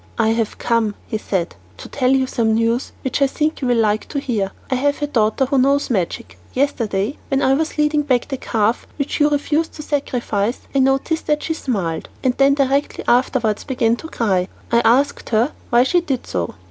"I 0.17 0.29
have 0.29 0.57
come," 0.57 0.95
he 1.05 1.19
said, 1.19 1.55
"to 1.77 1.87
tell 1.87 2.09
you 2.09 2.25
some 2.25 2.55
news 2.55 2.91
which 3.03 3.21
I 3.21 3.27
think 3.27 3.61
you 3.61 3.67
will 3.67 3.77
like 3.77 4.07
to 4.07 4.19
hear. 4.19 4.51
I 4.71 4.73
have 4.73 4.99
a 4.99 5.05
daughter 5.05 5.45
who 5.45 5.59
knows 5.59 5.91
magic. 5.91 6.39
Yesterday, 6.53 7.19
when 7.27 7.43
I 7.43 7.53
was 7.53 7.77
leading 7.77 8.01
back 8.01 8.27
the 8.27 8.37
calf 8.37 8.87
which 8.97 9.19
you 9.19 9.29
refused 9.29 9.73
to 9.73 9.83
sacrifice, 9.83 10.61
I 10.73 10.79
noticed 10.79 11.27
that 11.27 11.43
she 11.43 11.53
smiled, 11.53 12.09
and 12.23 12.35
then 12.37 12.55
directly 12.55 13.03
afterwards 13.07 13.63
began 13.63 13.95
to 13.97 14.07
cry. 14.07 14.47
I 14.71 14.79
asked 14.79 15.29
her 15.29 15.51
why 15.69 15.83
she 15.83 16.01
did 16.01 16.25
so." 16.25 16.55